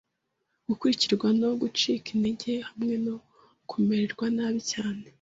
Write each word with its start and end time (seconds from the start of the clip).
gukurikirwa 0.67 1.27
no 1.39 1.49
gucika 1.61 2.07
intege 2.15 2.53
hamwe 2.67 2.93
no 3.05 3.15
kumererwa 3.69 4.25
nabi 4.35 4.61
cyane 4.71 5.03